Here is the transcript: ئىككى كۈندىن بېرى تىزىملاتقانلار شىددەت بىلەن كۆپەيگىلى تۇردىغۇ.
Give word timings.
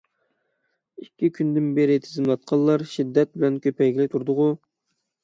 ئىككى 1.01 1.27
كۈندىن 1.35 1.67
بېرى 1.79 1.97
تىزىملاتقانلار 2.05 2.85
شىددەت 2.95 3.31
بىلەن 3.39 3.61
كۆپەيگىلى 3.67 4.09
تۇردىغۇ. 4.15 4.49